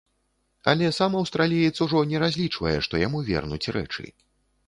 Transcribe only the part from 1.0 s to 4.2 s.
аўстраліец ужо не разлічвае, што яму вернуць рэчы.